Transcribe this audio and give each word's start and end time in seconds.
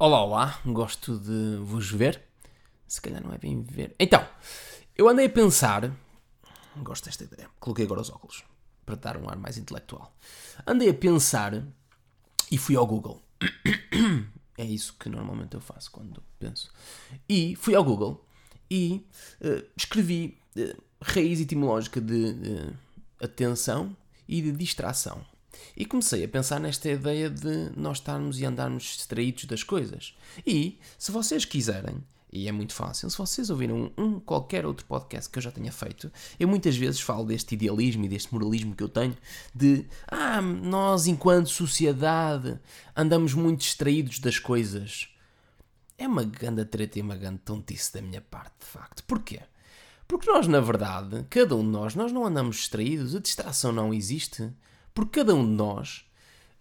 Olá, 0.00 0.22
olá, 0.22 0.60
gosto 0.64 1.18
de 1.18 1.56
vos 1.56 1.90
ver. 1.90 2.22
Se 2.86 3.00
calhar 3.00 3.20
não 3.20 3.32
é 3.32 3.38
bem 3.38 3.60
ver. 3.64 3.96
Então, 3.98 4.24
eu 4.96 5.08
andei 5.08 5.26
a 5.26 5.28
pensar. 5.28 5.92
Gosto 6.76 7.06
desta 7.06 7.24
ideia. 7.24 7.50
Coloquei 7.58 7.84
agora 7.84 8.02
os 8.02 8.08
óculos 8.08 8.44
para 8.86 8.94
dar 8.94 9.16
um 9.16 9.28
ar 9.28 9.36
mais 9.36 9.58
intelectual. 9.58 10.16
Andei 10.64 10.88
a 10.88 10.94
pensar 10.94 11.66
e 12.48 12.56
fui 12.56 12.76
ao 12.76 12.86
Google. 12.86 13.20
É 14.56 14.64
isso 14.64 14.94
que 15.00 15.08
normalmente 15.08 15.54
eu 15.54 15.60
faço 15.60 15.90
quando 15.90 16.22
penso. 16.38 16.72
E 17.28 17.56
fui 17.56 17.74
ao 17.74 17.82
Google 17.82 18.24
e 18.70 19.04
uh, 19.40 19.66
escrevi 19.76 20.38
uh, 20.56 20.80
raiz 21.02 21.40
etimológica 21.40 22.00
de 22.00 22.14
uh, 22.14 22.76
atenção 23.20 23.96
e 24.28 24.42
de 24.42 24.52
distração. 24.52 25.26
E 25.76 25.84
comecei 25.84 26.24
a 26.24 26.28
pensar 26.28 26.60
nesta 26.60 26.88
ideia 26.88 27.30
de 27.30 27.70
nós 27.76 27.98
estarmos 27.98 28.40
e 28.40 28.44
andarmos 28.44 28.84
distraídos 28.84 29.44
das 29.44 29.62
coisas. 29.62 30.14
E, 30.46 30.78
se 30.98 31.10
vocês 31.10 31.44
quiserem, 31.44 32.02
e 32.30 32.46
é 32.46 32.52
muito 32.52 32.74
fácil, 32.74 33.08
se 33.08 33.16
vocês 33.16 33.48
ouviram 33.48 33.90
um, 33.96 34.20
qualquer 34.20 34.66
outro 34.66 34.84
podcast 34.84 35.30
que 35.30 35.38
eu 35.38 35.42
já 35.42 35.50
tenha 35.50 35.72
feito, 35.72 36.12
eu 36.38 36.46
muitas 36.46 36.76
vezes 36.76 37.00
falo 37.00 37.24
deste 37.24 37.54
idealismo 37.54 38.04
e 38.04 38.08
deste 38.08 38.32
moralismo 38.32 38.74
que 38.74 38.82
eu 38.82 38.88
tenho 38.88 39.16
de 39.54 39.86
ah, 40.06 40.42
nós 40.42 41.06
enquanto 41.06 41.48
sociedade 41.48 42.58
andamos 42.94 43.32
muito 43.32 43.60
distraídos 43.60 44.18
das 44.18 44.38
coisas. 44.38 45.08
É 45.96 46.06
uma 46.06 46.22
grande 46.22 46.64
treta 46.64 46.98
e 46.98 47.02
uma 47.02 47.16
grande 47.16 47.38
tontice 47.38 47.92
da 47.94 48.02
minha 48.02 48.20
parte, 48.20 48.54
de 48.60 48.66
facto. 48.66 49.02
Porquê? 49.04 49.40
Porque 50.06 50.30
nós, 50.30 50.46
na 50.46 50.60
verdade, 50.60 51.26
cada 51.28 51.56
um 51.56 51.62
de 51.62 51.68
nós, 51.68 51.94
nós 51.94 52.12
não 52.12 52.24
andamos 52.24 52.56
distraídos, 52.56 53.14
a 53.14 53.20
distração 53.20 53.72
não 53.72 53.92
existe. 53.92 54.50
Porque 54.98 55.20
cada 55.20 55.32
um 55.32 55.46
de 55.46 55.52
nós, 55.52 56.04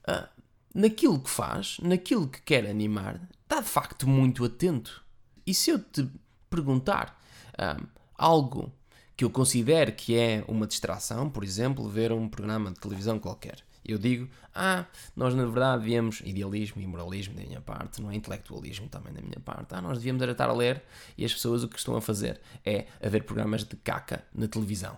ah, 0.06 0.30
naquilo 0.72 1.20
que 1.20 1.28
faz, 1.28 1.80
naquilo 1.82 2.28
que 2.28 2.40
quer 2.40 2.68
animar, 2.68 3.20
está 3.42 3.62
de 3.62 3.68
facto 3.68 4.08
muito 4.08 4.46
atento. 4.46 5.04
E 5.44 5.56
se 5.56 5.72
eu 5.72 5.80
te 5.80 6.08
perguntar 6.48 7.20
ah, 7.58 7.82
algo 8.16 8.72
que 9.16 9.26
eu 9.26 9.32
considero 9.32 9.92
que 9.92 10.16
é 10.16 10.46
uma 10.48 10.68
distração, 10.68 11.32
por 11.32 11.44
exemplo, 11.44 11.90
ver 11.90 12.12
um 12.12 12.30
programa 12.30 12.70
de 12.70 12.80
televisão 12.80 13.18
qualquer, 13.18 13.58
eu 13.84 13.98
digo, 13.98 14.30
ah, 14.54 14.86
nós 15.16 15.34
na 15.34 15.44
verdade 15.44 15.82
devíamos, 15.82 16.22
idealismo 16.24 16.80
e 16.80 16.86
moralismo 16.86 17.34
da 17.34 17.42
minha 17.42 17.60
parte, 17.60 18.00
não 18.04 18.12
é 18.12 18.16
intelectualismo 18.16 18.88
também 18.88 19.14
da 19.14 19.22
minha 19.24 19.40
parte, 19.40 19.74
ah, 19.74 19.82
nós 19.82 19.98
devíamos 19.98 20.22
estar 20.22 20.48
a 20.48 20.54
ler 20.54 20.84
e 21.18 21.26
as 21.26 21.34
pessoas 21.34 21.64
o 21.64 21.68
que 21.68 21.80
estão 21.80 21.96
a 21.96 22.02
fazer 22.02 22.40
é 22.64 22.86
a 23.02 23.10
ver 23.10 23.24
programas 23.24 23.64
de 23.64 23.76
caca 23.78 24.24
na 24.32 24.48
televisão. 24.48 24.96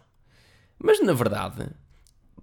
Mas 0.78 1.02
na 1.02 1.14
verdade, 1.14 1.70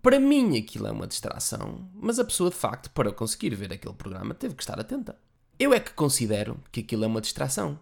para 0.07 0.21
mim 0.21 0.57
aquilo 0.57 0.87
é 0.87 0.93
uma 0.93 1.09
distração, 1.09 1.91
mas 1.93 2.21
a 2.21 2.25
pessoa 2.25 2.49
de 2.49 2.55
facto, 2.55 2.89
para 2.91 3.11
conseguir 3.11 3.53
ver 3.57 3.73
aquele 3.73 3.93
programa, 3.93 4.35
teve 4.35 4.55
que 4.55 4.63
estar 4.63 4.79
atenta. 4.79 5.19
Eu 5.59 5.75
é 5.75 5.81
que 5.81 5.91
considero 5.95 6.63
que 6.71 6.79
aquilo 6.79 7.03
é 7.03 7.09
uma 7.09 7.21
distração. 7.21 7.77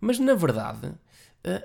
Mas 0.00 0.18
na 0.18 0.32
verdade, 0.32 0.94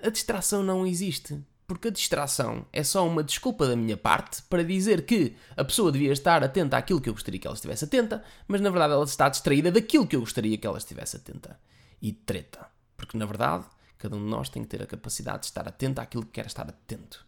a 0.06 0.10
distração 0.10 0.62
não 0.62 0.86
existe. 0.86 1.42
Porque 1.66 1.88
a 1.88 1.92
distração 1.92 2.66
é 2.74 2.84
só 2.84 3.08
uma 3.08 3.24
desculpa 3.24 3.66
da 3.66 3.78
minha 3.78 3.96
parte 3.96 4.42
para 4.50 4.62
dizer 4.62 5.06
que 5.06 5.38
a 5.56 5.64
pessoa 5.64 5.90
devia 5.90 6.12
estar 6.12 6.44
atenta 6.44 6.76
àquilo 6.76 7.00
que 7.00 7.08
eu 7.08 7.14
gostaria 7.14 7.40
que 7.40 7.48
ela 7.48 7.56
estivesse 7.56 7.86
atenta, 7.86 8.22
mas 8.46 8.60
na 8.60 8.70
verdade 8.70 8.92
ela 8.92 9.06
está 9.06 9.30
distraída 9.30 9.72
daquilo 9.72 10.06
que 10.06 10.18
eu 10.18 10.20
gostaria 10.20 10.58
que 10.58 10.68
ela 10.68 10.80
estivesse 10.80 11.16
atenta. 11.16 11.58
E 12.02 12.12
treta. 12.12 12.68
Porque 12.98 13.18
na 13.18 13.26
verdade, 13.26 13.64
cada 13.98 14.18
um 14.18 14.20
de 14.20 14.30
nós 14.30 14.50
tem 14.50 14.64
que 14.64 14.68
ter 14.70 14.84
a 14.84 14.86
capacidade 14.86 15.44
de 15.44 15.46
estar 15.46 15.66
atento 15.66 16.02
àquilo 16.02 16.26
que 16.26 16.32
quer 16.32 16.46
estar 16.46 16.68
atento. 16.68 17.26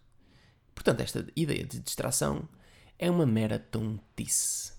Portanto, 0.74 1.00
esta 1.00 1.26
ideia 1.38 1.66
de 1.66 1.80
distração 1.80 2.46
é 2.98 3.10
uma 3.10 3.26
mera 3.26 3.60
tontice. 3.60 4.74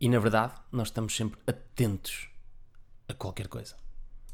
E 0.00 0.08
na 0.08 0.18
verdade, 0.18 0.54
nós 0.70 0.88
estamos 0.88 1.16
sempre 1.16 1.40
atentos 1.46 2.28
a 3.08 3.14
qualquer 3.14 3.48
coisa. 3.48 3.76